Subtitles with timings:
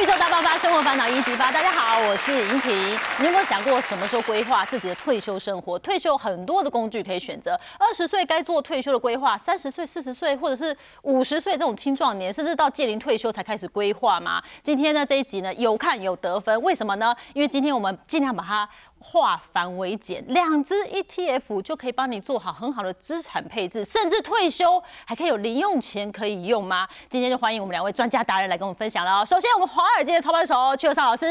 [0.00, 1.52] 宇宙大爆发，生活烦恼一级发。
[1.52, 2.72] 大家好，我是莹婷。
[3.18, 5.78] 你有没有想过什么时候规划自己的退休生活？
[5.80, 7.52] 退休很多的工具可以选择。
[7.78, 14.42] 二十岁该做退休的规划，三十岁、四十岁或者是五十岁这种青壮年，甚至到届龄退休才开始规划吗？
[14.62, 17.14] 今天呢这一集呢有看有得分，为什么呢？
[17.34, 18.66] 因为今天我们尽量把它。
[19.00, 26.86] 化繁为简，两只 ETF 就可以帮你做好很好的资产配置，甚至退休还可以有零用钱可以用吗？
[27.08, 29.24] 今天就欢迎我们两位专家达人来跟我们分享了。
[29.24, 31.26] 首先，我们华尔街的操盘手邱少老师，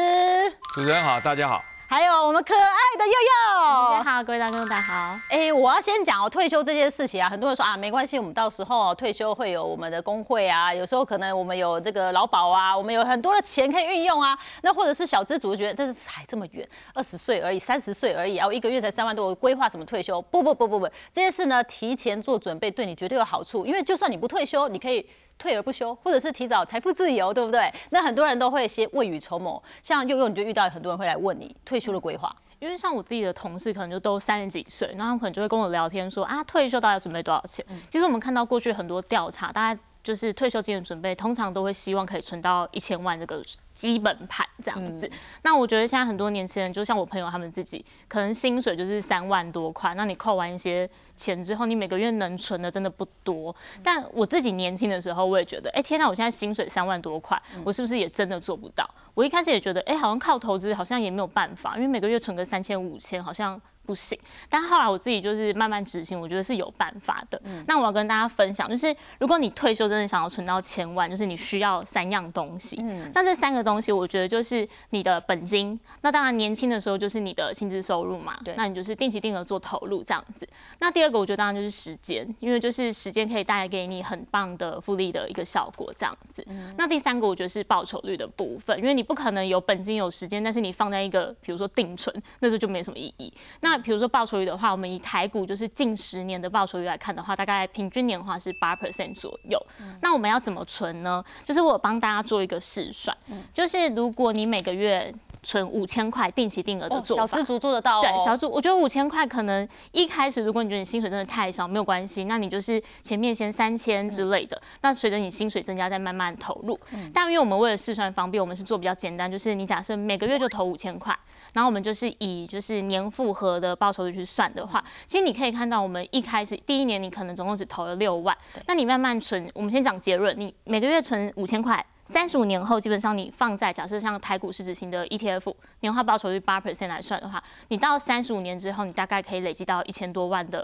[0.76, 1.62] 主持人好，大家好。
[1.92, 5.20] 还有我们可爱的佑佑，大家好，各位大众大家好。
[5.32, 14.38] 哎，我要先讲哦，退休这件事情啊，很多人说啊，没关系，我们到时候退休会有我们的工会啊，有时候可能我们有这个劳保啊，我们有很多的钱可以运用啊。
[14.62, 20.22] 那或者是小资主觉得，但是还这么远，二十岁而已，三十岁而已啊，我一个月才三万多，我规划什么退休？
[20.22, 25.04] 不不不不不，这件事呢，提前做准备对你绝对有好处，因为就算你不退休，你可以。
[25.40, 27.74] 退而不休，或者是提早财富自由，对不对？
[27.90, 29.62] 那很多人都会先未雨绸缪。
[29.82, 37.66] 像悠悠，你就遇到很多人会来问你退休的规划，因为像我自己的同事，可能就都三十几岁，然后可能就会跟我聊天说啊，退休大概准备多少钱？
[37.90, 43.42] 其实我们看到过去很多调查，大概就是退休金的准备，通常都会希望可以存到一千万这个。
[43.80, 45.10] 基本盘这样子，
[45.42, 53.56] 那我觉得现在很多年轻人，就像我朋友他们自己，可能薪水就是三万多块，那你扣完一些钱之后，你每个月能存的真的不多。
[53.82, 58.86] 但我自己年轻的时候，我也觉得，哎，天哪，我现在薪水三万多块，我是不是也真的做不到？
[59.14, 63.62] 我一开始也觉得，哎，好像靠投资好像也没有办法，因为每个月存个三千五千，好像。
[63.90, 64.16] 不行，
[64.48, 67.42] 但后来我自己就是慢慢执行，我觉得是有办法的。
[67.66, 72.78] 那我要跟大家分享，就是如果你退休真的想要存到千万，就是你需要三样东西。
[72.82, 75.80] 嗯，那这三个东西，我觉得就是你的本金。
[76.02, 78.40] 那当然年轻的时候就是你的薪资收入嘛。
[78.46, 80.48] 对，那你就是定期定额做投入这样子。
[80.78, 86.46] 那第二个，我觉得当然就是时间，因为就是时间可以带给你很棒的复利的一个效果这样子。
[86.78, 93.34] 那第三个，我觉得是报酬率的部分，因为你不可能有本金有时间，但是你放在一个比如说定存，那时候就没什么意义。
[93.62, 99.60] 那比如说报酬率的话，我们以台股就是近十年的报酬率来看的话，大概平均年化是八 percent 左右。
[100.02, 101.24] 那我们要怎么存呢？
[101.46, 103.16] 就是我帮大家做一个试算，
[103.54, 108.02] 就是如果你每个月存五千块定期定额的做法，小资族做得到。
[108.02, 114.62] 对，小资，我觉得五千块可能一开始，如果你觉得你薪水真的太少，没有关系，那你就是前面先三千之类的。
[114.82, 116.78] 那随着你薪水增加，再慢慢投入。
[117.14, 121.18] 但因为我们为了试算方便，我们是做比较简单，就是你假设每个月就投五千块。
[121.54, 128.38] 然后我们就是以就是年复合的报酬率去算的话，其实你可以看到，我们一开始第一年你可能总共只投了六万，
[128.68, 140.64] 那你慢慢存，我们先讲结论，你每个月存五千块，三十五年后基本上你放在假设像台股市值型的 ETF 年化报酬率八 percent 来算的话，你到三十五年之后，你大概可以累积到一千多万的，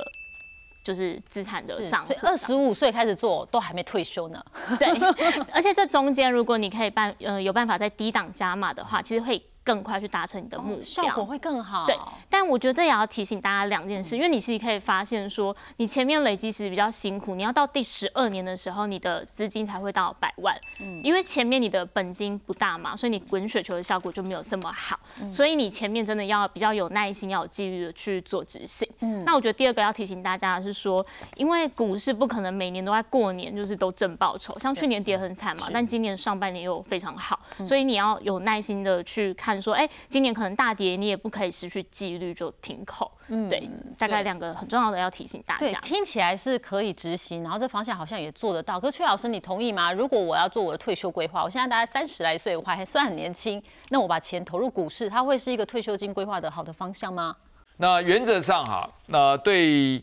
[0.83, 2.05] 就是资产的账。
[2.05, 4.43] 所以二十五岁开始做都还没退休呢。
[4.77, 4.87] 对，
[5.51, 9.41] 而且这中间如果你可以办呃有办法在低档加码的话，其实会。
[9.65, 11.87] 更快去达成你的目标，效果会更好。
[11.87, 11.97] 对，
[12.29, 20.55] 但我觉得这也要提醒大家两件事，因为你其实可以发现说，你前面累积其实比较辛苦，你要到第十二年的时候，你的资金才会到百万。
[20.81, 24.99] 嗯，因为前面你的本金不大嘛，所以你滚雪球的效果就没有这么好。
[25.33, 28.87] 所以你前面真的要比较有耐心，要有纪律的去做执行。
[28.99, 31.03] 嗯，那我觉得第二个要提醒大家的是说，
[31.37, 39.54] 因为股市不可能每年都在过年就是都挣报酬，像去年跌很惨嘛，但今年上半年又非常好，所以你要有耐心的去看。
[39.61, 43.11] 说，哎，今年可能大跌，你也不可以失去纪律就停口。
[43.27, 43.67] 嗯，对，
[43.97, 45.59] 大概两个很重要的要提醒大家。
[45.59, 48.79] 对，听起来是可以执行，然后这方向好像也做得到。
[48.79, 49.91] 可是崔老师，你同意吗？
[49.91, 57.35] 如果我要做我的退休规划，我现在大概三十来岁，我还算很年轻，那我把钱投入股市，它会是一个退休金规划的好的方向吗？
[57.77, 60.01] 那原则上哈，那对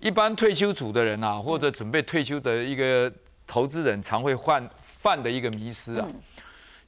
[0.00, 3.12] 一般退休组的人啊，或者准备退休的一个
[3.46, 6.08] 投资人，常会犯犯的一个迷失啊。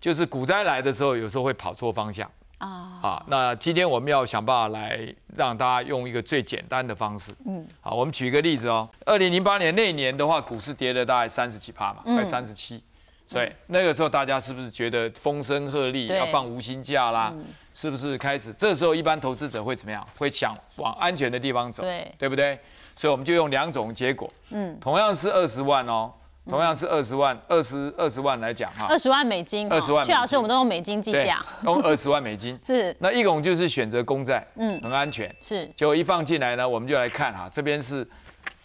[0.04, 2.98] 就是股灾来的时候，有时候会跑错方向啊。
[3.00, 5.00] 好，那今天我们要想办法来
[5.34, 7.32] 让大家用一个最简单的方式。
[7.47, 8.87] 嗯，好，我们举一个例子哦。
[9.06, 12.84] 二零零八年那年的话，股市跌了大概三十几趴嘛，快三十七。
[13.26, 17.32] 所以那个时候大家是不是觉得风声鹤唳，要放无薪假啦？
[17.73, 18.52] 是不是开始？
[18.52, 20.06] 这时候一般投资者会怎么样？
[20.19, 22.61] 会想往安全的地方走，对，对不对？
[22.94, 24.31] 所以我们就用两种结果。
[24.50, 26.12] 嗯，同样是二十万哦。
[26.49, 30.05] 同样是二十万，二十二十万来讲哈，二十万美金，二十万。
[30.05, 32.58] 薛老师，我们都用美金计价，用二十万美金。
[32.64, 35.35] 是，那一共就是选择公债，嗯，很安全。
[35.43, 38.06] 是，就一放进来呢，我们就来看哈，这边是，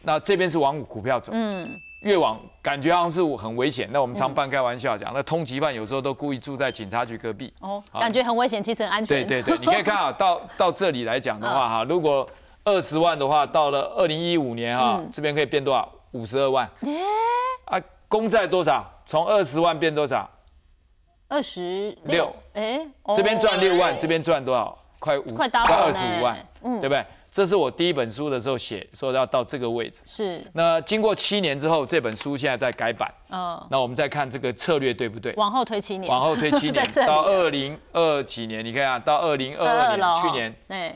[0.01, 1.65] 那这边是往股票走，嗯，
[2.01, 3.87] 越往感觉好像是很危险。
[3.93, 9.25] 那我们常半开玩笑讲，那通缉犯有时候都故意住在警察局隔壁，哦，感觉很危险，其实很安全。
[9.25, 12.29] 对对对，你可以看啊，到 到这里来讲的话哈，如果
[12.65, 15.89] 二十万的话，到了二零一五年哈，这边可以变多少？
[16.11, 16.65] 五十二万。
[16.65, 16.71] 啊。
[18.09, 18.85] 公债多少？
[19.05, 20.29] 从二十万变多少？
[21.29, 22.25] 二十六。
[22.25, 22.85] 六，哎，
[23.15, 24.77] 这边赚哦六万，这边赚多少？
[24.99, 26.81] 快五快二十五万，嗯。
[26.81, 27.05] 对不对？
[27.31, 30.01] 这是我第一本书的时候写，说要到这个位置。
[30.07, 35.31] 是，那经过七年之后，这本书现在在改版，嗯，那我们再看这个策略对不对？
[35.37, 40.55] 往后推七年，往后推七年 到二零二几年，你看啊，到二零二二年，去年。
[40.67, 40.95] 对。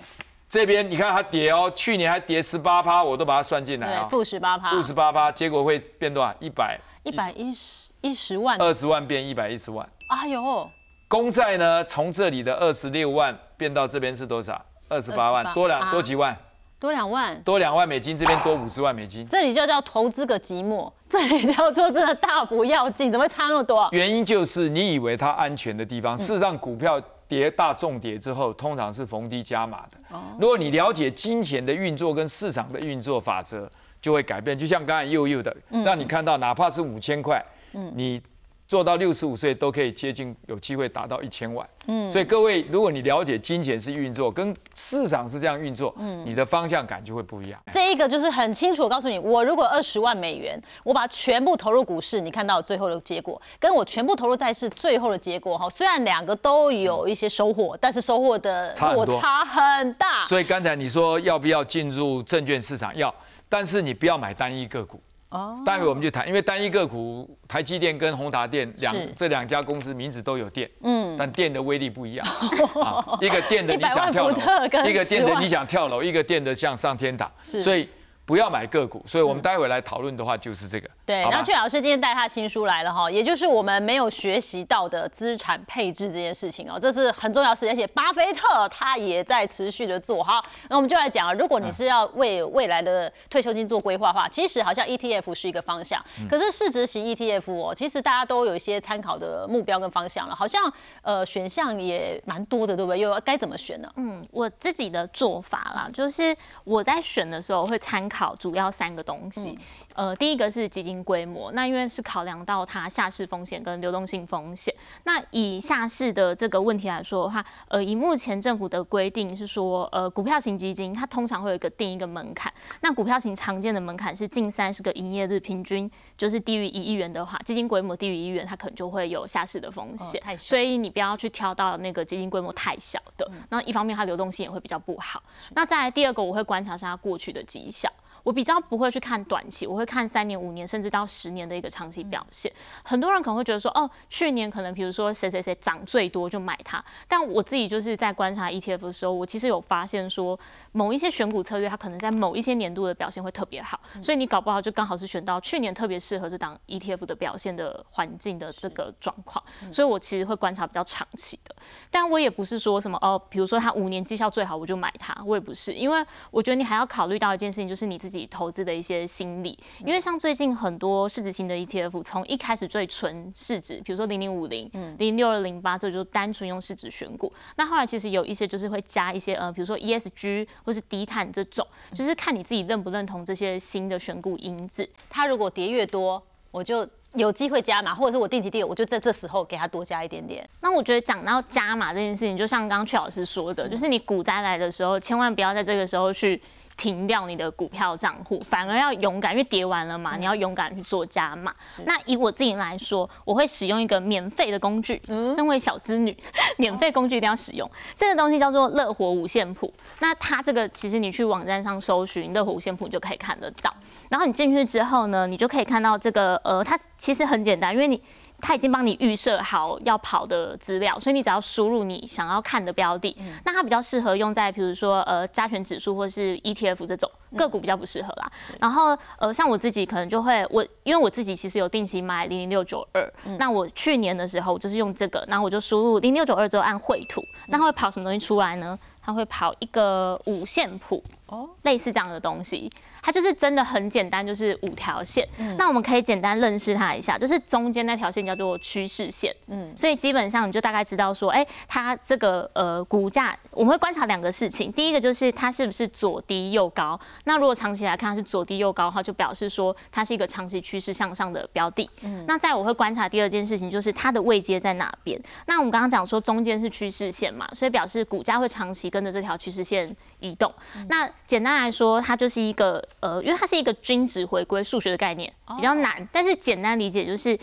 [0.49, 6.33] 这边你看它跌哦，去年还跌十八趴，我都把它算进来负十八趴，负十八趴，结果会变多少？
[6.39, 9.87] 一百一百一十一十万，二十万变一百一十万。
[10.09, 10.69] 哎呦，
[11.07, 14.59] 公债呢，从这里的二十六万变到这边是多少？
[14.87, 16.37] 二十八万，多两啊多几万，
[16.79, 19.27] 多两万，多两万美金，这边多五十万美金。
[19.27, 23.89] 这里就叫投资个寂寞， 这里叫做真的大不要紧，怎么会差那么多？
[23.91, 30.17] 原因就是你以为它安全的地方，事实上股票跌大重跌之后，通常是逢低加码的。
[30.39, 33.69] 如果你了解金钱的运作跟市场的运作法则，
[34.03, 34.55] 就会改变。
[34.55, 35.55] 就像刚才佑佑的，
[35.85, 38.21] 让你看到哪怕是五千块，嗯你
[38.65, 41.67] 做到六十五岁都可以接近有机会达到一千万。
[41.85, 47.61] 嗯，所以各位，如果你了解金钱是运作，跟市场是这样运作，嗯你的方向感就会不一样。
[47.71, 60.23] 这一个就是很清楚，我告诉你，我如果二十万美元，我把全部投入股市，你看到最后的结果，跟我全部投入债市最后的结果，哈，虽然两个都有一些收获，但是收获的落差很大。
[60.23, 62.95] 所以刚才你说要不要进入证券市场？
[62.95, 63.13] 要，
[63.53, 64.99] 但是你不要买单一个股。
[65.29, 72.25] 哦，待会我们就谈，因为单一个股，台积电跟宏达电两是这两家公司名字都有电，嗯，但电的威力不一样。
[72.81, 77.31] 啊一个电的你想跳楼100万伏特，跟一个电的你想跳楼，一个电的像上天堂。
[77.43, 77.87] 所以
[78.25, 79.03] 不要买个股。
[79.07, 80.89] 所以我们待会来讨论的话就是这个。
[81.05, 90.23] 对，好吧那阙老师今天带他新书来了哈，也就是我们没有学习到的资产配置这件事情哦，这是很重要的事情，而且巴菲特他也在持续的做。
[90.23, 100.71] 好，那我们就来讲啊，如果你是要为未来的退休金做规划的话，其实好像 ETF 是一个方向，可是市值型 ETF 哦，其实大家都有一些参考的目标跟方向了，好像
[101.01, 102.99] 呃选项也蛮多的，对不对？
[103.01, 103.91] 又该怎么选呢？
[103.97, 106.33] 嗯，我自己的做法啦，就是
[106.63, 109.57] 我在选的时候会参考主要三个东西。
[109.95, 114.73] 呃，第一个是基金规模，那因为是考量到它下市风险跟流动性风险。
[115.03, 122.51] 那以下市的这个问题来说的话，呃，以目前政府的规定是说，呃，股票型基金它通常会有一个定一个门槛。
[122.81, 130.21] 那股票型常见的门槛是近三十个营业日，平均就是低于一亿元的话，基金规模低于一亿元，它可能就会有下市的风险。
[130.39, 135.21] 所以你不要去挑到那个基金规模太小的，那一方面它流动性也会比较不好。
[135.53, 137.87] 那再来第二个，我会观察是它过去的绩效。
[138.23, 142.51] 我比较不会去看短期，我会看三年、五年，甚至到十年的一个长期表现。
[142.83, 150.39] 很多人可能会觉得说，哦，去年可能比如说谁谁谁涨最多就买它，但我自己就是在观察 ETF 的时候，我其实有发现说，
[150.71, 161.53] 某一些选股策略它可能在某一些年度的表现会特别好，所以你搞不好就刚好是选到去年特别适合这档 ETF 的表现的环境的这个状况，所以我其实会观察比较长期的。
[161.91, 169.57] 但我也不是说什么哦，比如说它五年绩效最好我就买它，我也不是，因为我觉得你还要考虑到一件事情，就是你自己投资的一些心理。
[169.79, 177.31] 因为像最近很多市值型的 ETF，从一开始最纯市值，比如说零零五零、零六二零八，这就单纯用市值选股。
[177.55, 184.87] 那后来其实有一些就是会加一些呃，比如说 ESG 或是低碳这种，就是看你自己认不认同这些新的选股因子。
[185.09, 186.21] 它如果跌越多，
[186.51, 190.47] 我就有机会加码，或者是我定期定额，我就在这时候给它多加一点点。
[190.61, 196.39] 那我觉得讲到加码这件事情，就像刚刚阙老师说的，就是你股灾来的时候，千万不要在这个时候去
[196.77, 201.53] 停掉你的股票账户，反而要勇敢，因为跌完了嘛，你要勇敢去做加码。
[201.85, 205.01] 那以我自己来说，我会使用一个免费的工具，
[205.35, 206.15] 身为小资女，
[206.57, 207.69] 免费工具一定要使用。
[207.95, 209.73] 这个东西叫做乐活五线谱。
[209.99, 213.73] 那它这个其实你去网站上搜寻乐活五线谱，就可以看得到。
[214.09, 218.01] 然后你进去之后呢，你就可以看到这个呃，它其实很简单，因为你。
[218.45, 228.29] 它已经帮你预设好要跑的资料，所以你只要输入你想要看的标的，那它比较适合用在比如说呃加权指数或是 ETF 这种个股比较不适合啦。
[228.59, 233.09] 然后呃像我自己可能就会我因为我自己其实有定期买零零六九二，
[233.39, 238.77] 那我去年的时候就是用这个，然后我就输入零六九二之后按绘图，那它会跑什么东西出来呢？
[239.05, 245.27] 它会跑一个五线谱，哦，类似这样的东西，它就是真的很简单，就是五条线。
[245.57, 249.35] 那我们可以简单认识它一下，就是中间那条线叫做趋势线。
[249.47, 256.97] 嗯，所以基本上你就大概知道说，哎、它这个呃股价，我们会观察两个事情，第一个就是它是不是左低右高。
[257.25, 261.89] 那如果长期来看它是左低右高的话，就表示说它是一个长期趋势向上的标的。
[262.01, 265.21] 嗯，那在我会观察第二件事情，就是它的位阶在哪边。
[265.45, 270.53] 那我们刚刚讲说中间是趋势线嘛，所以表示股价会长期跟着这条趋势线移动。
[270.87, 277.39] 那简单来说，它就是一个呃，因为它是一个均值回归数学的概念，比较难，但是简单理解就是。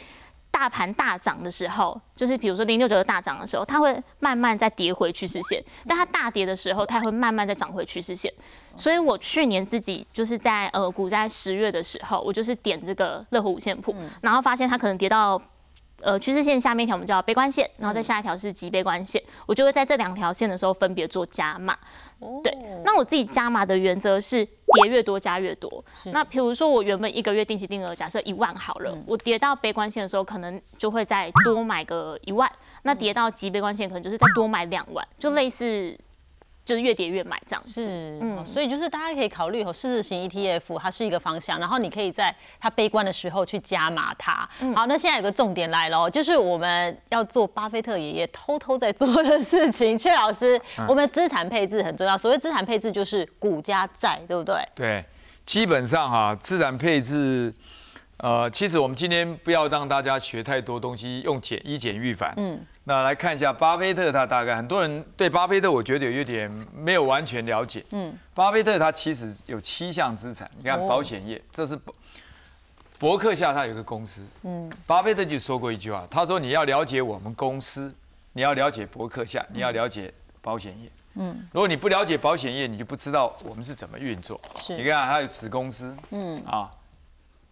[0.52, 8.30] 大盘大涨的时候，就是比如说零六九的大涨的时候，它会慢慢再跌回趋势线；但它大跌的时候，它会慢慢再涨回趋势线。
[8.76, 15.40] 所以我去年自己就是在呃股灾十月的时候，我就是点这个乐活五线谱，然后发现它可能跌到。
[16.02, 21.76] 呃，趋势线下面一条我们叫悲观线，然后再下一条是极悲观线，我就会在这两条线的时候分别做加码。
[22.42, 25.85] 对，那我自己加码的原则是跌越多加越多。
[26.07, 32.50] 那比如说我原本一个月定期定额假设一万好了，我跌到悲观线的时候，可能就会再多买个一万。
[32.83, 35.99] 那跌到极悲观线，可能就是再多买两万，就类似。
[36.71, 44.49] 就是越跌越买这样是，嗯，所以就是大家可以考虑哦，市值型 ETF 它是一个方向，然后你可以在它悲观的时候去加码它。
[44.77, 49.97] 好，那现在有个重点来了，就是我们要做巴菲特爷爷偷偷在做的事情。
[49.99, 54.65] 阙老师，我们资产配置很重要，所谓资产配置就是股加债，对不对？
[54.77, 55.05] 对，
[55.45, 57.53] 基本上哈，资产配置。
[58.19, 62.35] 呃，其实我们今天不要让大家学太多东西，用简一简预反。
[62.37, 67.85] 嗯，那来看一下巴菲特，他大概很多人对巴菲特，我觉得有点没有完全了解。
[67.91, 71.95] 嗯，巴菲特他其实有七项资产，你看保险业，这是伯
[72.99, 74.27] 伯克夏他有个公司。
[74.43, 77.95] 嗯，巴菲特就说过一句话，他说你要了解我们公司，
[78.33, 80.91] 你要了解伯克夏，你要了解保险业。
[81.15, 84.41] 嗯，如果你不了解保险业，你就不知道我们是怎么运作。
[84.57, 85.95] 是，你看他有子公司。
[86.11, 86.71] 嗯，啊。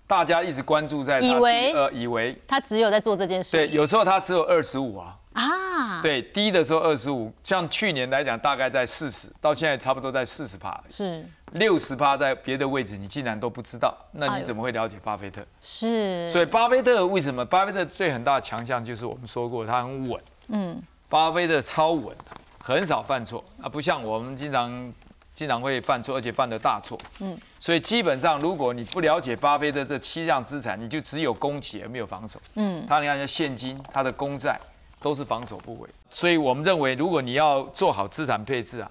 [0.09, 1.73] 大家一直关注在，以为？
[1.73, 2.37] 呃以为。
[2.49, 11.25] 他只有在做这件事，对，有时候他只有二十五啊，啊，对，低的时候二十五，像去年来讲大概在四十，到现在差不多在四十趴，是。
[11.53, 15.43] 六十趴在别的位置，你竟然都不知道，那你怎么会了解巴菲特？
[15.62, 17.45] 是，所以巴菲特为什么？
[17.45, 22.17] 巴菲特最很大的强项就是我们说过他很稳，嗯，巴菲特超稳，
[22.59, 23.45] 很少犯错。
[23.62, 24.93] 啊，不像我们经常。
[25.35, 26.99] 经常会犯错，而且犯的大错。
[27.21, 32.41] 嗯，所以基本上，如果你不了解巴菲特这七项资产，你就只有攻击而没有防守。
[32.55, 34.59] 嗯，他你看，现金、他的公债
[35.00, 35.88] 都是防守部位。
[36.09, 38.91] 所以我们认为，如果你要做好资产配置啊，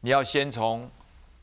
[0.00, 0.88] 你要先从。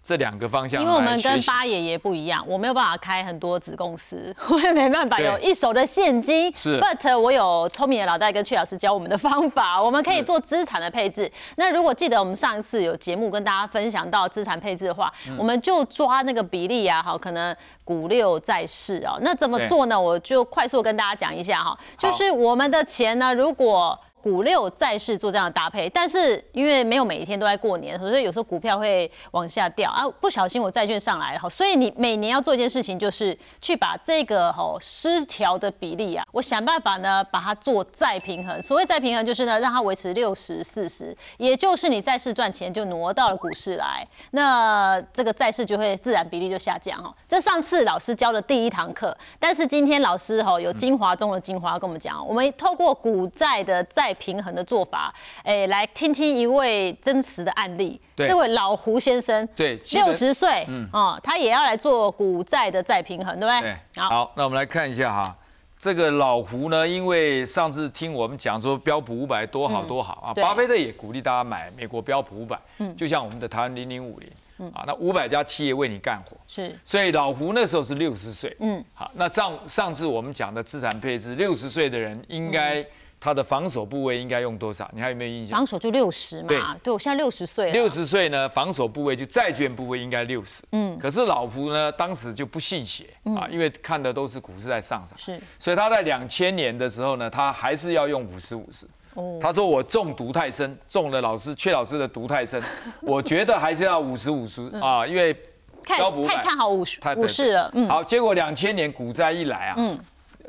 [0.02, 6.54] 这两个方向，因为我们跟八爷爷不一样，我没有办法开很多子公司， 我也没办法有一手的现金。
[6.56, 11.32] 是，but 我有聪明的老大跟阙老师教我们的方法，我们可以做资产的配置。
[11.58, 19.20] 那如果记得我们上一次有节目跟大家分享到资产配置的话，我们就抓那个比例啊，好，可能股六在市哦。
[19.22, 20.00] 那怎么做呢？
[20.00, 30.08] 我就快速跟大家讲一下哈，就是我们的钱呢，如果股六债市做这样的搭配，但是因为没有每一天都在过年，所以有时候股票会往下掉啊。
[30.20, 38.62] 不小心我债券上来了，所以你每年要做一件事情，就是去把这个吼失调的比例啊，我想办法呢把它做再平衡。
[38.62, 47.14] 所谓再平衡，就是呢让它维持六十四十，也就是你债市赚钱就挪到了股市来，那这个债市就会自然比例就下降哈。
[47.28, 55.14] 这上次老师教的第一堂课，但是今天老师吼有精华中的精华跟我们讲，我们透过股债的债平衡的做法，
[55.44, 58.00] 哎，来听听一位真实的案例。
[58.16, 63.74] 这位老胡先生，对，六十岁，嗯，哦，他也要来做股债的再平衡，对不对？
[63.94, 64.04] 对。
[64.04, 65.38] 好，那我们来看一下哈，
[65.78, 76.78] 这个老胡呢，因为上次听我们讲说标普五百多好多好啊，巴菲特也鼓励大家买美国标普五百，嗯，就像我们的台湾零零五零，嗯啊，那五百家企业为你干活，是。
[76.84, 82.86] 所以老胡那时候是六十岁，嗯，好，那上上次我们讲的资产配置，六十岁的人应该。
[83.22, 84.90] 他的防守部位应该用多少？
[84.94, 85.58] 你还有没有印象？
[85.58, 86.48] 防守就六十嘛。
[86.48, 87.72] 对，对我现在六十岁。
[87.72, 90.64] 六十岁呢，防守部位就债券部位应该六十。
[90.72, 90.98] 嗯。
[90.98, 95.20] 可是老夫呢，当时就不信邪啊，因为看的都是股市在上涨。
[95.20, 95.38] 是。
[95.60, 98.88] 所以他在两千年的时候呢，他还是要用五十五十。
[99.16, 99.38] 哦。
[99.42, 102.62] 他说我中毒太深，中了老师阙老师的毒太深，
[103.02, 105.34] 我觉得还是要五十五十啊，因为
[105.84, 107.70] 太太看好五十五十了。
[107.74, 107.90] 嗯。
[107.90, 109.76] 好，结果两千年股灾一来啊。
[109.78, 110.00] 嗯。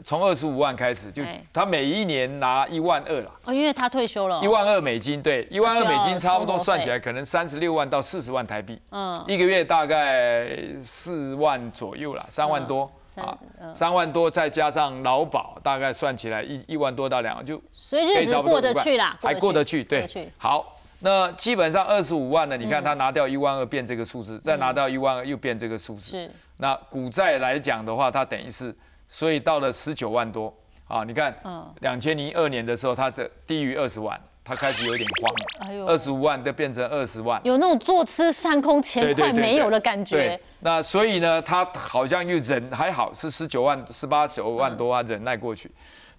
[0.02, 3.30] 从二十五万开始，就他每一年拿一万二了。
[3.44, 4.40] 哦，因为他退休了。
[4.42, 8.80] 一万二美金，对，一万二美金差不多算起来可能三十六万到四十万台币。
[8.90, 9.22] 嗯。
[9.26, 10.48] 一个月大概
[10.82, 13.36] 四万左右了，三万多啊，
[13.72, 17.60] 三万多再加上劳保，大概算起来一一万多到两万就。
[17.72, 20.06] 所以日子过得去啦，还过得去，对。
[20.38, 22.56] 好，那基本上二十五万呢？
[22.56, 26.10] 你看他拿掉一万二变这个数字，再拿到一万二又变这个数字。
[26.10, 26.30] 是。
[26.58, 28.74] 那股债来讲的话，它等于是。
[29.10, 30.54] 所以到了十九万多
[30.86, 31.36] 啊，你看，
[31.80, 35.74] 两千零二年的时候，它这低于二十万，它开始有点慌。
[35.76, 40.16] 了，二十五万都变成二十万，有那种坐吃山空钱快没有的感觉。
[40.16, 45.70] 对，那所以呢，他好像又忍还好，是十九万、十八九万多啊，忍耐过去。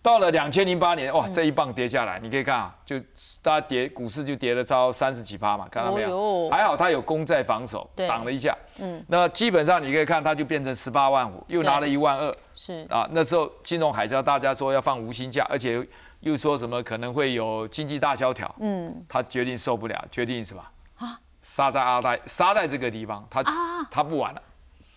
[0.04, 3.00] 到了两千零八年，哇，这一棒跌下来，你可以看啊，就
[3.42, 6.18] 大家跌股市就跌了超三十几趴嘛，看到没有？
[6.18, 8.58] 哦还好它有攻在防守，对挡了一下。
[8.80, 13.08] 嗯，那基本上你可以看，它就变成十八万五，又拿了一万二是啊。
[13.12, 15.86] 那时候金融海啸，大家说要放无薪假，而且
[16.22, 18.54] 又说什么可能会有经济大萧条。
[18.60, 20.64] 嗯他决定受不了，决定什么
[20.98, 21.20] 啊？
[21.44, 24.42] 杀在阿呆，杀在这个地方，他啊他不玩了。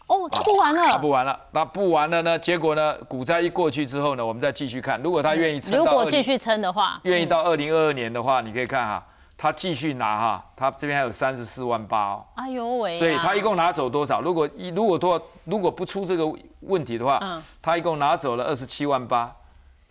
[0.06, 2.38] 哦，他不玩了，他不玩了，那不玩了呢？
[2.38, 2.94] 结果呢？
[3.08, 5.02] 股灾一过去之后呢，我们再继续看。
[5.02, 9.02] 如果他愿意撑如果继续撑的话，愿意到二零二二年的话，你可以看哈，
[9.36, 14.20] 他继续拿哈，他这边还有三十四万八哦，哎呦喂啊，所以他一共拿走多少？
[14.20, 16.30] 如果一如果多如果不出这个
[16.60, 19.34] 问题的话，嗯他一共拿走了二十七万八，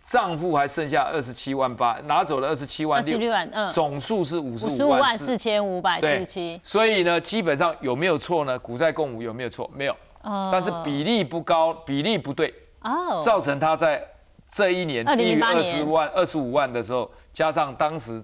[0.04, 5.36] 账户还剩下二十七万八，拿走了二十七万六，六万，嗯，总数是五十五万四。
[5.36, 8.58] 千五百七十七，所以呢，基本上有没有错呢？
[8.58, 9.68] 股债共舞有没有错？
[9.74, 14.02] 没有，哦但是比例不高，比例不对，哦，造成他在
[14.50, 18.22] 这一年低于二十万、二十五万的时候，加上当时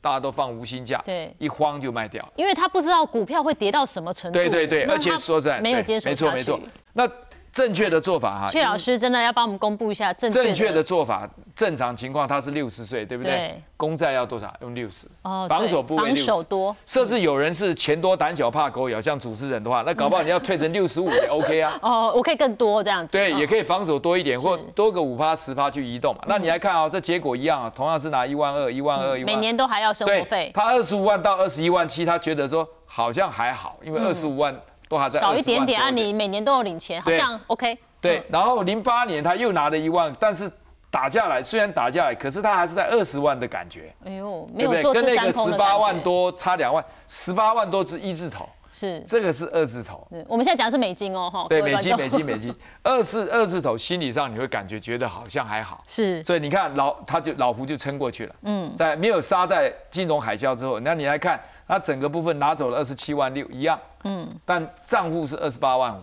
[0.00, 2.26] 大家都放无薪假，对一慌就卖掉。
[2.36, 6.60] 因为他不知道股票会跌到什么程度，对对对，而且说实在，对没有坚守下去没错没错。
[6.94, 7.08] 那
[7.56, 13.62] 正确的做法哈，阙老师真的要帮我们公布一下正确正确的做法，正常情况他是六十岁，对不对对？
[13.78, 14.52] 公债要多少？
[14.60, 15.06] 用六十。
[15.22, 16.24] 哦防守部位防六十。
[16.24, 21.72] 守多甚至有人是钱多胆小怕狗咬，像主持人的话，那 搞不好你要退成六十五也 OK 啊。
[21.80, 26.20] 哦，我可以更多这样子，对，哦也可以防守多一点，或多个五趴十趴去移动嘛。
[26.28, 29.34] 那你来看啊，这结果一样啊，同样是拿一万二、一万二、一万。
[29.34, 34.54] 每年都还要生活对费，他二十五万到二十一万七，他觉得说好像还好，因为二十五万
[34.88, 40.50] 都还在少一20万点点啊，你每年都有领钱，好像 OK，对，然后零八年他又拿了一万，但是
[40.90, 44.94] 打下来虽然打下来，可是他还是在二十万的感觉，哎呦，没对不对？
[44.94, 50.06] 跟那个十八万多差两万，十八万多是一字头，是，这个是二字头。
[50.10, 50.24] 是。
[50.28, 56.22] 我们现在讲的是美金哦，哈，对，美金，美金，美金， 二字二字头，心理上你会感觉觉得好像还好，是。
[56.22, 66.00] 所以你看老他就老胡就撑过去了，嗯，在没有杀在金融海啸之后，那你来看他整个部分拿走了二十七万六一样，嗯，但账户是二十八万五，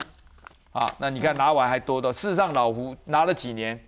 [0.78, 3.80] 啊，那你看拿完还多的，事实上老胡拿了几年，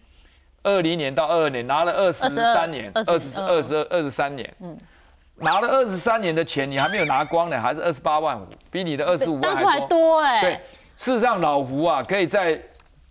[0.64, 4.78] 二零年到二二年拿了二十三年，二22十二十二十三年，嗯。
[5.38, 9.88] 拿了二十三年的钱，你还没有拿光呢，还是二十八万五，比你的二十五万还多。
[9.90, 10.54] 多哎，对，
[10.96, 12.58] 事实上老胡啊，可以在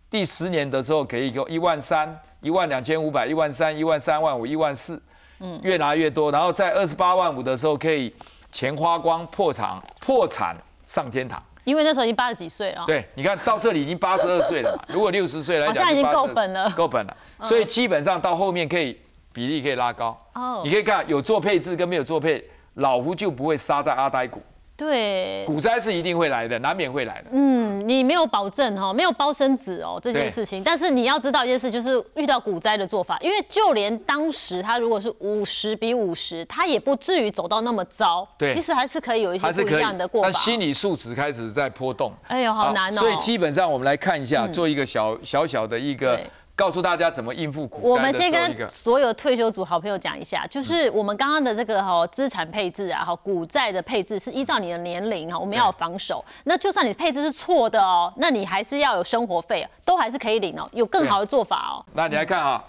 [0.09, 4.99] 第十年的时候给一个一万三、一万两千五百、一万三、一万三万五、一万四，
[5.41, 8.11] 嗯，越拿越多，然后在二十八万五的时候可以
[8.55, 11.43] 钱花光破产，破产上天堂。
[11.65, 17.17] 因为那时候已经八十几岁了，对，你看到这里已经八十二岁了嘛，如果六十岁来讲，好像已经就82够本了够本了。
[17.43, 18.97] 所以基本上到后面可以
[19.33, 20.17] 比例可以拉高。
[20.35, 24.41] 哦你可以看有做配置跟没有做配，老胡就不会杀在阿呆股，
[24.77, 27.29] 对，股灾是一定会来的，难免会来的。
[27.31, 40.31] 嗯，你没有保证哈，没有包生子哦这件事情，但是你要知道一件事，就是遇到股灾的做法，因为就连当时他如果是五十比五十，他也不至于走到那么糟，对其实还是可以有一些不一样的过法。
[40.33, 42.13] 但心理素质开始在波动。
[42.27, 43.01] 哎呦，好难哦。
[43.01, 48.71] 所以基本上我们来看一下，做一个小小小的一个对，告诉大家怎么应付股我们先跟。
[48.71, 56.25] 所有退休族好朋友讲一下，就是我们刚刚的这个哈资产配置啊，哈股债的配置是依照你的年龄哈，我们要有防守。
[56.45, 61.85] 那就算你配置是错的哦，那你还是要有生活费，都还是可以领哦，有更好的做法哦。
[61.93, 62.63] 那你来看啊，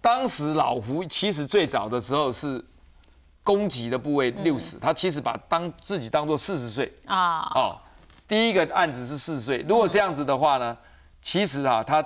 [0.00, 2.64] 当时老胡其实最早的时候是
[3.44, 7.76] 攻击的部位嗯六十，他其实把当自己当做四十岁啊，哦。
[8.26, 10.76] 第一个案子是四十岁，如果这样子的话呢，
[11.22, 12.04] 其实啊，他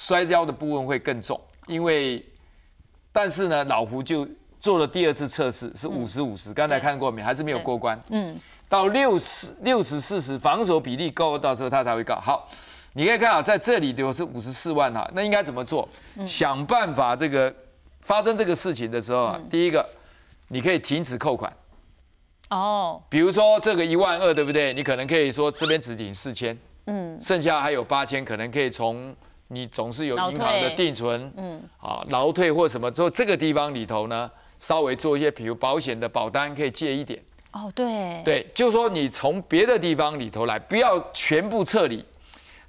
[0.00, 2.24] 摔跤的部分会更重，因为
[3.12, 4.26] 但是呢，老胡就
[4.58, 7.20] 做了第二次测试，是五十五十，刚才看过没？
[7.22, 8.00] 还是没有过关。
[8.08, 8.34] 嗯，
[8.66, 12.18] 到六十六十四十，防守比例够，到时候他才会告。
[12.18, 12.48] 好，
[12.94, 15.86] 你可以看啊，在这里如是五十四万哈，那应该怎么做？
[16.24, 17.54] 想办法这个
[18.00, 19.86] 发生这个事情的时候啊，第一个
[20.48, 21.52] 你可以停止扣款，
[22.48, 24.72] 哦，比如说这个一万二，对不对？
[24.72, 29.14] 你可能可以说这边只领四千，嗯，剩下还有八千，可能可以从
[29.52, 37.20] 你总是有银行的定存，嗯，啊，劳退或什么，之后这个地方里头呢，稍微做一些，比如保险的保单可以借一点。
[37.52, 42.04] 哦，对，对，就是说你从别的地方里头来，不要全部撤离。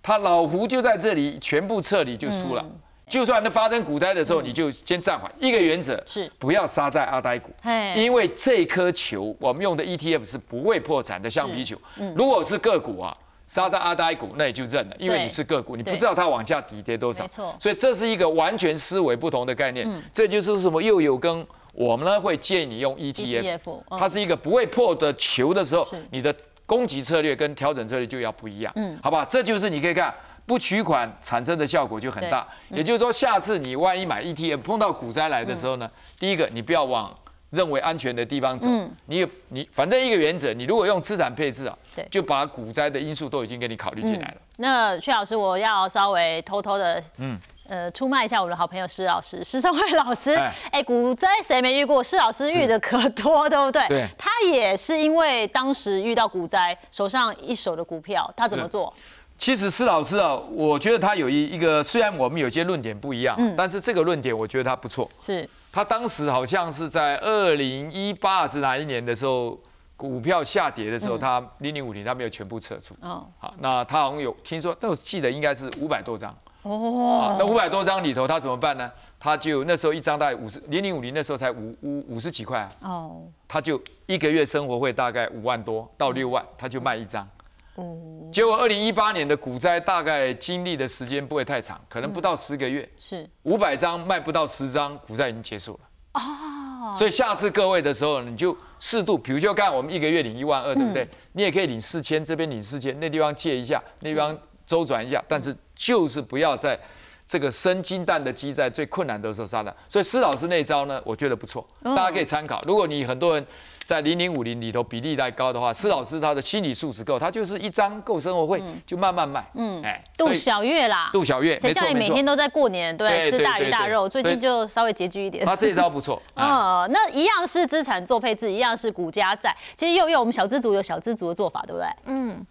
[0.02, 2.66] 他老胡就在这里，全部撤离就输了。
[3.08, 5.32] 就算那发生股灾的时候，你就先暂缓。
[5.38, 7.52] 一个原则是不要杀在阿呆股，
[7.96, 11.78] 因为这颗球我们用的 ETF 是不会破产的橡皮球。
[12.16, 13.16] 如果是个股啊，
[13.52, 17.28] 杀在阿呆股，那也就认了，因为你是个股，你不知道它往下底跌多少。
[17.60, 19.86] 所以这是一个完全思维不同的概念。
[20.14, 23.60] 这就是什么又有跟我们呢会建议你用 ETF。
[23.90, 26.34] 它是一个不会破的球的时候，你的
[26.66, 29.28] 攻击策略跟调整策略就要不一样，嗯，好吧？
[29.30, 32.48] 这就是你可以看，不取款产生的效果就很大。
[32.70, 37.14] 也就是说，下次你万一买 ETF 碰到股灾来的时候呢，第一个你不要往
[37.52, 38.70] 认为安全的地方走，
[39.06, 44.36] 你你反正一个原则，你如果用资产配置啊，对就把股灾的因素都已经给你考虑进来了。
[44.58, 47.38] 那薛老师，我要稍微偷偷的，嗯，
[47.68, 50.34] 呃，出卖一下我的好朋友施老师， 施胜惠老师。
[50.34, 52.02] 哎哎，股灾谁没遇过？
[52.02, 53.86] 施老师遇的可多，对不对？
[53.90, 58.94] 对他也是因为当时遇到股灾，手上一手的股票，他怎么做？
[59.38, 65.10] 其实施老师啊，我觉得他有一一个，虽然我们有些论点不一样，但是这个论点我觉得他不错。
[65.26, 69.58] 是他当时好像是在二零一八是哪一年的时候，
[69.96, 72.94] 股票下跌的时候，他零零五零他没有全部撤出。
[73.02, 76.36] 哦好，那他好像有听说，但我记得应该是五百多张。
[76.64, 78.92] 哦，啊，那五百多张里头，他怎么办呢？
[79.20, 87.28] 他就那时候一张大概五十零零五零，那时候才五五五十几块啊，哦，他就一个月生活费大概五万多到六万，他就卖一张。
[87.76, 95.80] 哦，结果二零一八年的股灾大概经历的时间不会太长，可能不到十个月，是五百张卖不到十张，股灾已经结束了。
[96.14, 101.08] 哦，所以下次各位的时候，你就适度，比如就看我们一个月领一万二，对不对？
[101.32, 106.78] 你也可以领四千，这边领四千，那地方借一下，那地方周转一下，但是就是不要在
[107.26, 109.74] 这个生金蛋的鸡在最困难的时候杀的。
[109.88, 112.62] 所以施老师那招呢，我觉得不错，大家可以参考。
[112.68, 113.48] 如果你很多人
[113.86, 125.46] 在零零五零里头比例来高的话，施老师他的心理素质够，他就是一张够生活费就慢慢卖，嗯，哎，杜小月啦，杜小月，谁叫没错没错你每天，都在过年，对吃大鱼大肉，最近就稍微拮据一点。
[125.46, 129.54] 他这一招不错， 哎哦，那一样是资产做配置，一样是股加债。
[129.76, 131.88] 其实又有我们小资族有小资族的做法，对不对？
[132.06, 132.46] 嗯，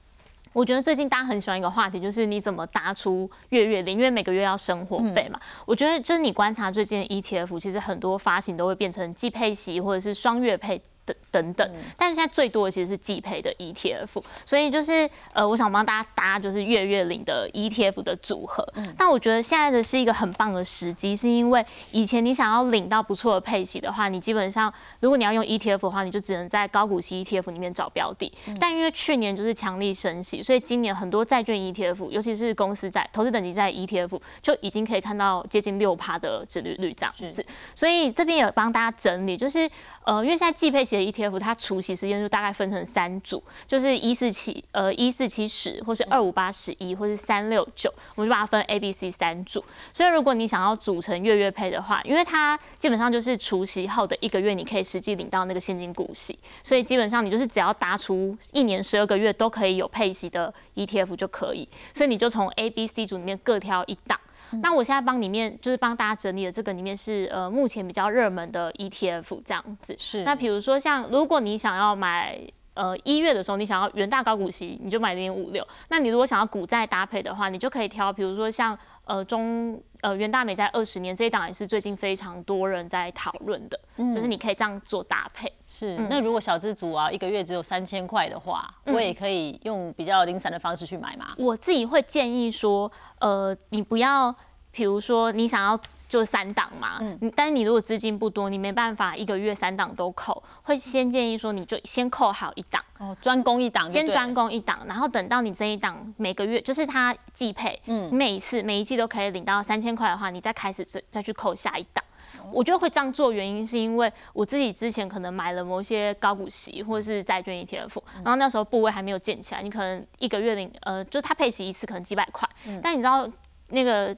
[0.53, 5.41] 我觉得最近大家很喜欢一个话题，就是你怎么搭出月月零，因为每个月要生活费嘛。
[5.65, 10.79] 我觉得就是你观察最近的 ETF，其实很多发行都会变成季配息或者是双月配。
[11.05, 18.67] 等等等，但是现在最多的其实是季配的 ETF，所以就是呃，我想帮大家搭就是月月领的 ETF 的组合。
[18.97, 28.33] 但我觉得现在的是一个很棒的时机，是因为以前你想要领到不错的配息的话，你基本上如果你要用 ETF 的话，你就只能在高股息 ETF 里面找标的。
[28.61, 37.45] 但因为去年就是强力升息，所以今年很多债券 ETF，尤其是公司债、投资等级债 ETF，就已经可以看到接近六趴的殖利率这样子。
[37.75, 39.69] 所以这边也帮大家整理，就是
[40.05, 49.63] 呃，因为现在季配型的 ETF 它除息时间就大概分成三组，就是一四七呃一四七十，或是二五八十一，或是三六九，我们就把它分 A、B、C 三组。
[49.93, 64.19] 所以如果你想要组成月月配的话，因为它基本上就是除息后的一个月，你可以实际领到那个现金股息，所以基本上你就是只要搭出一年十二个月都可以有配息的 ETF 就可以，所以你就从 A、B、C 组里面各挑一档。
[64.63, 69.95] 那我现在帮里面就是帮大家整理的这个里面是呃目前比较热门的 ETF 这样子。
[69.99, 72.41] 是那比如说像如果你想要买
[72.75, 75.67] 呃一月的时候，你想要元大高股息，你就买零点五六。
[75.89, 83.79] 那你如果想要股债搭配的话，你就可以挑比如说像呃中呃元大美债二十年这一档也是最近非常多人在讨论的，
[84.15, 85.53] 就是你可以这样做搭配。
[85.67, 85.97] 是。
[86.09, 91.27] 那如果小资族啊，一个月只有三千块的话，我也可以用比较零散的方式去买嘛。
[91.37, 94.35] 我自己会建议说，呃，你不要，
[94.71, 95.79] 比如说你想要
[96.11, 112.05] 就三档嘛，嗯，但是你如果资金不多，你没办法一个月三档都扣，会先建议说你就先扣好一档，哦，专攻一档先专攻一档，然后等到你这一档每个月就是它季配，嗯，每一次每一季都可以领到三千块的话，你再开始再再去扣下一档。
[112.53, 122.49] 我觉得会这样做，原因是因为我自己之前可能买了某些高股息或者是债券 ETF，然后那时候部位还没有建起来，你可能一个月领呃，就它配息一次可能几百块，
[122.83, 123.29] 但你知道
[123.69, 124.17] 那个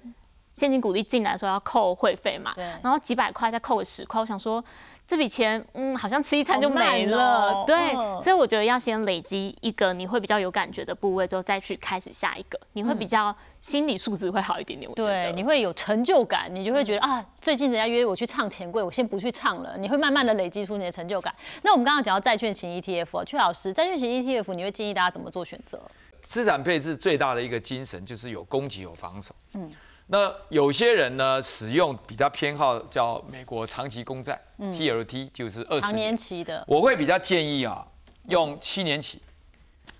[0.52, 4.62] 现金股利进来的时候要扣会费嘛，对然后几百块再扣个十块，我想说
[5.06, 21.34] 这笔钱嗯好像吃一餐就没了，哦对，嗯所以我觉得要先累积一个你会比较有感觉的部位之后，再去开始下一个，你会比较心理素质会好一点点，我觉得对，你会有成就感，你就会觉得、啊，最近人家约我去唱钱柜，我先不去唱了，你会慢慢的累积出你的成就感。
[21.62, 25.80] 那我们刚刚讲到债券型 ETF，啊，阙老师，债券型 ETF 你会建议大家怎么做选择？
[26.22, 29.34] 资产配置最大的一个精神就是有攻击有防守。
[29.54, 29.68] 嗯，
[30.06, 35.96] 那有些人呢使用比较偏好叫美国长期公债、TLT，就是二十年。
[35.96, 36.16] 年。
[36.16, 36.64] 期的。
[36.66, 37.86] 我会比较建议啊，
[38.28, 39.20] 用七年期、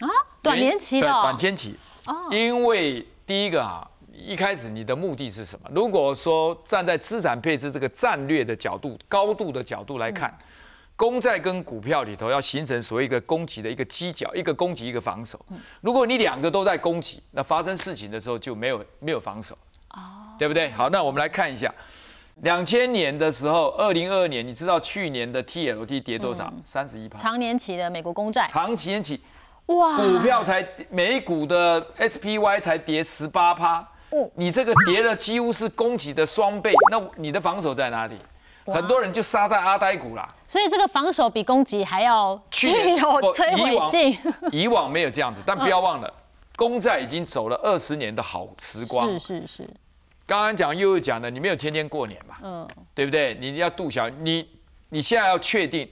[0.00, 0.08] 啊，
[0.42, 1.76] 短年期的、短间期。
[2.06, 2.28] 哦。
[2.30, 5.70] 因为第一个啊，一开始你的目的是什么？
[5.74, 10.36] 如果说站在资产配置这个战略的角度、高度的角度来看，
[10.94, 15.40] 公债跟股票里头要形成所谓一个攻击的一个犄角，一个攻击一个防守。
[15.80, 19.56] 如果你两个都在攻击，那发生事情的时候就没有没有防守，
[20.38, 20.70] 对不对？
[20.70, 21.72] 好，那我们来看一下。
[22.36, 26.52] 两千年的时候，二零二二年，你知道去年的 TLT 跌多少？
[26.64, 27.18] 三十一趴。
[27.18, 29.20] 长年期的美国公债，长期年期，
[29.66, 33.86] 哇，股票才每股的 SPY 才跌十八趴，
[34.34, 38.16] 你这个跌了几乎是攻击的双倍，那你的防守在哪里？
[38.64, 40.28] 很多人就杀在阿呆股啦。
[40.48, 42.96] 所以这个防守比攻击还要具 有
[43.32, 44.18] 摧毁性。
[44.50, 46.12] 以往没有这样子，但不要忘了，
[46.56, 49.06] 公债已经走了二十年的好时光。
[49.06, 49.70] 是是是。
[50.32, 52.38] 刚刚讲又又讲的，你没有天天过年嘛？
[52.42, 53.34] 嗯，对不对？
[53.38, 54.48] 你要度小，你
[54.88, 55.86] 你现在要确定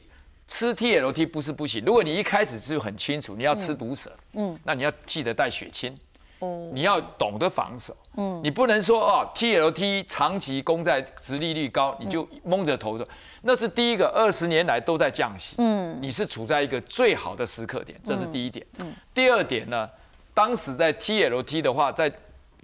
[0.49, 1.85] 吃 TLT 不是不行。
[1.85, 5.95] 如果你一开始就很清楚你要吃毒蛇，嗯，那你要记得带血清。
[6.39, 7.95] 哦，你要懂得防守。
[8.17, 13.07] 嗯，你不能说哦，TLT 长期公债殖利率高，你就蒙着头的。
[13.43, 15.57] 那是第一个，二十年来都在降息。
[15.59, 18.67] 嗯，你是处在一个最好的时刻点，这是第一点。
[18.79, 19.87] 嗯，第二点呢，
[20.33, 22.11] 当时在 TLT 的话，在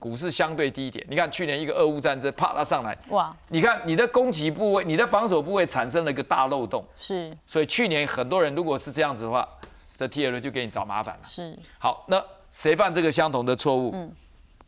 [0.07, 3.37] 股市相对低一点，你看去年一个俄乌战争，啪，它上来，哇！
[3.49, 7.37] 你看你的攻击部位，你的防守部位产生了一个大漏洞，是。
[7.45, 9.49] 所以去年很多人如果是这样子的话，
[9.93, 11.23] 这 T L 就给你找麻烦了。
[11.29, 11.59] 是。
[11.81, 13.91] 好，那谁犯这个相同的错误？
[13.95, 14.13] 嗯。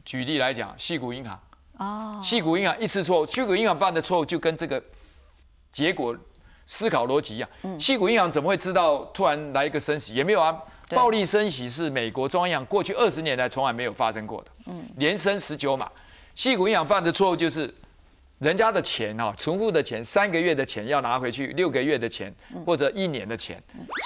[0.04, 1.38] 举例来讲，细谷银行。
[1.76, 2.20] 哦。
[2.20, 4.82] 细谷银行一次错误，细谷银行犯的错误就跟这个
[5.70, 6.16] 结果
[6.66, 7.48] 思考逻辑一样。
[7.62, 7.78] 嗯。
[7.78, 10.14] 细谷银行怎么会知道突然来一个升息？
[10.14, 10.60] 也没有啊。
[10.90, 15.90] 暴力升息是美国中央银行过去二十年来从来没有发生过的，嗯，连升十九码。
[16.34, 17.72] 细股银行犯的错误就是，
[18.38, 22.32] 人家的钱哈，存户的钱，三个月的钱要拿回去，六个月的钱
[22.64, 23.60] 或者一年的钱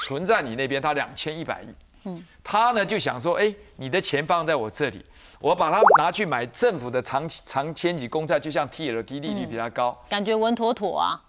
[0.07, 1.67] 存在你那边，他两千一百亿，
[2.05, 5.05] 嗯，他呢就想说，哎，你的钱放在我这里，
[5.41, 11.23] 我把它拿去买政府的长长千几公债，就像 TLT 利率比较高，感觉稳妥妥啊，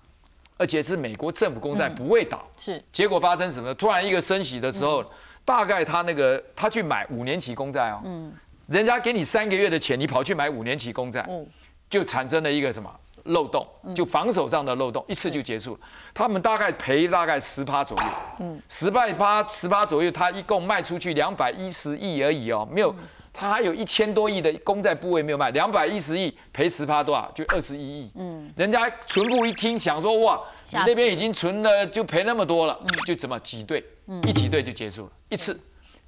[0.55, 3.73] 而且是美国政府公债不会倒，是，结果发生什么？
[3.75, 5.03] 突然一个升息的时候。
[5.45, 8.33] 大概他那个他去买五年期公债哦，嗯，
[8.67, 11.45] 人家给你三个月的钱，你跑去买五年期公债，嗯，
[11.89, 12.89] 就产生了一个什么
[13.23, 15.73] 漏洞，就防守上的漏洞，一次就结束。
[15.73, 15.79] 了。
[16.13, 18.03] 他们大概赔大概十趴左右，
[18.39, 22.95] 嗯，十败八十趴左右，他一共卖出去两百一十亿而已哦，没有，
[23.33, 27.29] 他还有一千多亿的公债部位没有卖，两百一十亿赔十趴多少？
[27.35, 30.41] 就二十一亿，嗯，人家存户一听想说哇。
[30.79, 33.83] 你那边已经存了，就赔那么多了，就怎么挤兑，
[34.27, 35.59] 一挤兑就结束了，一次。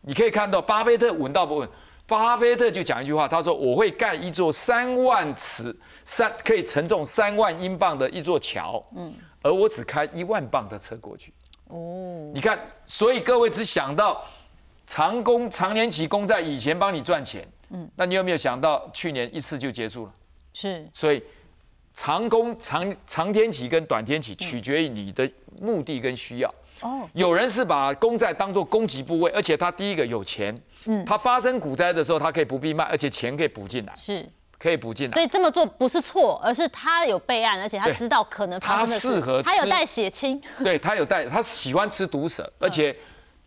[0.02, 1.70] 你可以看到巴菲特稳到不稳？
[2.08, 11.34] 巴菲特就讲一句话，他说：“我会盖一座三万尺、三可以承重三万英镑的一座桥，嗯，而我只开一万磅的车过去。”
[11.70, 14.24] 哦，你看，所以各位只想到
[14.86, 20.14] 长工长年期工在以前帮你赚钱，嗯，那你有没有想到去年一次就结束了？
[20.54, 21.24] 是，所以。
[21.96, 25.28] 长工长长天期跟短天期取决于你的
[25.60, 26.56] 目的跟需要。
[26.82, 34.28] 哦，有人是把公债当做攻击部位，而且他第一个有钱，嗯，他发生股灾的时候，他可以不必卖，而且钱可以补进来，是，
[34.60, 35.14] 可以补进来。
[35.14, 42.94] 所以这么做不是错，而是他有备案，而且他知道可能发生的事，他适合，他有带血清，对他有带，他喜欢吃毒蛇，而且。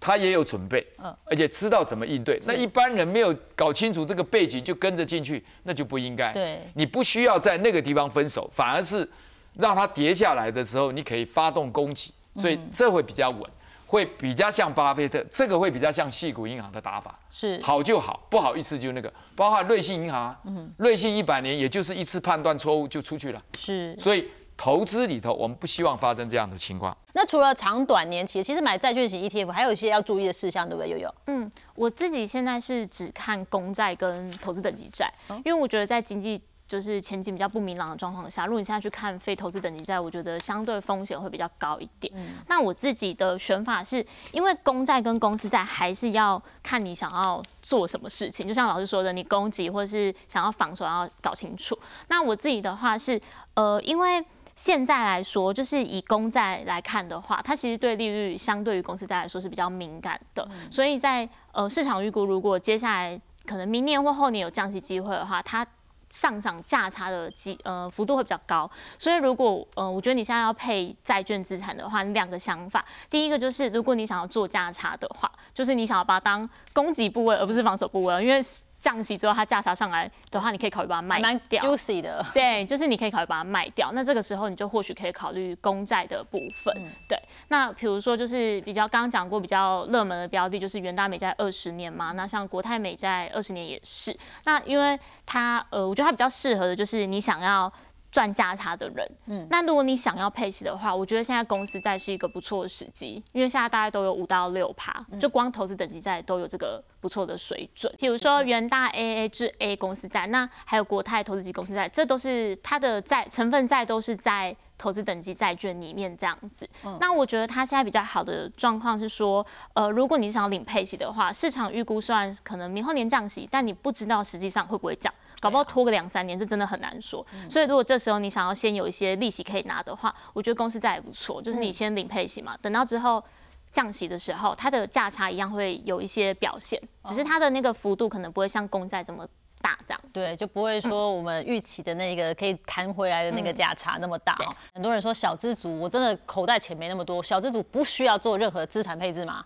[0.01, 2.41] 他也有准备，嗯，而且知道怎么应对。
[2.47, 6.33] 那一般人没有搞清楚这个背景就跟着进去，那就不应该。
[6.33, 9.09] 对，你不需要在那个地方分手，反而是
[9.55, 13.43] 让他跌下来的时候，你可以发动攻击，所以这会比较稳，
[13.87, 17.19] 会比较像巴菲特，这个会比较像细股银行的打法。
[17.31, 23.43] 是，好就好，不好意思就那个，包括瑞信银行，嗯，瑞信一百年也就是一次判断错误就出去了。
[23.59, 24.29] 是，所以。
[24.59, 26.95] 投资里头，我们不希望发生这样的情况。
[27.15, 30.91] 那除了长短年期，其实买债券型 ETF 还有一些要注意的事项，对不对？
[30.91, 35.11] 悠悠，嗯，我自己现在是只看公债跟投资等级债，
[35.45, 42.13] 因为我觉得在经济就是前景比较不明朗的状况下，如果你现在去看非投资等级债，我觉得相对风险会比较高一点。
[42.49, 51.79] 那我自己的选法是，因为公债跟公司债还是要看你想要做什么事情，就像老师说的，你攻击或是想要防守要搞清楚。
[52.09, 53.19] 那我自己的话是，
[53.55, 54.23] 呃，因为
[54.59, 60.47] 现在来说，就是以公债来看的话，它其实对利率相对于公司债来说是比较敏感的。
[60.69, 65.65] 所以在呃市场预估，如果接下来可能明年或后年有降息机会的话，它
[66.11, 68.69] 上涨价差的机呃幅度会比较高。
[68.99, 78.43] 所以如果呃我觉得你现在要配债券资产的话，你两个想法，第一个就是如果你想要做价差的话，就是你想要把它当攻击部位而不是防守部位，因为。
[78.81, 81.63] 降息之后，它价差上来的话，你可以考虑把它卖掉。
[81.63, 83.91] juicy 的，对，就是你可以考虑把它卖掉。
[83.93, 86.75] 那这个时候，你就或许可以考虑公债的部分。
[87.09, 92.13] 对，那比如说就是比较刚刚讲过比较热门的标的，就是元大美债二十年嘛。
[92.13, 94.17] 那像国泰美债二十年也是。
[94.45, 97.73] 那因为它呃，我觉得它比较适合的就是你想要。
[98.11, 107.93] 赚价差的人，嗯，那如果你想要配息的话，我觉得现在公司债是一个不错的时机，因为现在大概都有五到六趴，就光投资等级债都有这个不错的水准。
[107.99, 116.67] 比如说元大 AA 至 A 公司债，那还有国泰投资级公司债，这都是它的债成分债都是在投资等级债券里面这样子。
[117.01, 119.45] 那我觉得它现在比较好的状况是说，
[119.75, 127.25] 呃，如果你想领配息的话，市场预估虽然可能明后年降息，但你不知道实际上会不会降，搞不好拖个两三年，这真的很难说。
[127.49, 133.23] 所以如果这时候你想要先有一些利息可以拿的话，我觉得公司债也不错，就是你先领配息嘛，等到之后。
[133.71, 139.29] 降息的时候，它的价差一样会有一些表现，只是它的那个幅度可能不会像公债这么
[139.61, 144.33] 大，这样对，就不会说我们预期的那个可以弹回来的那个价差那么大。
[144.37, 149.45] 哦很多人说小资族，我真的口袋钱没那么多，小资族不需要做任何资产配置吗？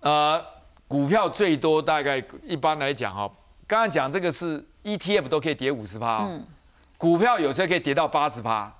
[0.00, 0.42] 呃，
[0.88, 3.30] 股票最多大概一般来讲哈，
[3.66, 6.44] 刚刚讲这个是 ETF 都可以跌五十趴，嗯，
[6.98, 8.72] 股票有时候可以跌到八十趴，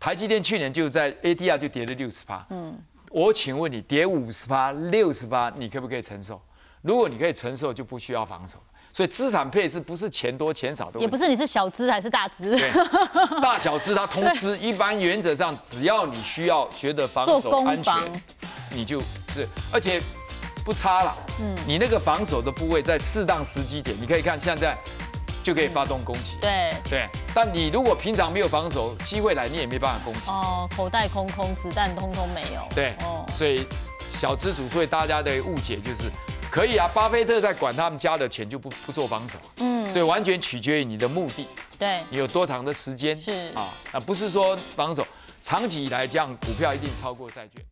[0.00, 2.78] 台积电去年就在 ADR 就跌了六十趴，嗯。
[3.10, 6.42] 我请问你，跌五十趴、六十趴，你可不可以承受？
[6.82, 8.58] 如果你可以承受，就不需要防守。
[8.92, 12.56] 所以资产配置不是钱多钱少的也不是你是小资还是大资，
[13.40, 14.58] 大小资它通吃。
[14.58, 17.94] 一般原则上，只要你需要觉得防守安全，
[18.70, 20.00] 你就是而且
[20.64, 21.16] 不差了。
[21.40, 24.76] 嗯，你那个防守的部位在适当时机点，你可以看现在。
[25.44, 26.38] 就可以发动攻击。
[26.40, 30.20] 对对，但你如果平常没有防守，机会来你也没办法攻击。
[30.26, 32.66] 哦，口袋空空，子弹通通没有。
[32.74, 33.66] 对，哦，所以
[34.08, 36.10] 小资主，所以大家的误解就是，
[36.50, 39.38] 可以啊，巴菲特在管他们家的钱就不不做防守。
[39.56, 41.46] 嗯，所以完全取决于你的目的。
[41.78, 43.20] 对，你有多长的时间？
[43.20, 45.06] 是啊，啊，不是说防守，
[45.42, 47.62] 长期以来这样股票一定超过债券。